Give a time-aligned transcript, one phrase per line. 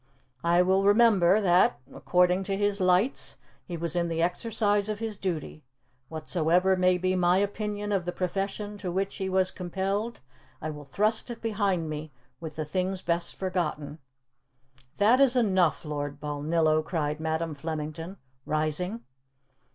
[0.43, 5.15] "I will remember that, according to his lights, he was in the exercise of his
[5.15, 5.63] duty.
[6.09, 10.19] Whatsoever may be my opinion of the profession to which he was compelled,
[10.59, 13.99] I will thrust it behind me with the things best forgotten."
[14.97, 19.01] "That is enough, Lord Balnillo," cried Madam Flemington, rising.